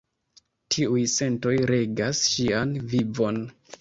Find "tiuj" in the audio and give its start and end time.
0.75-1.03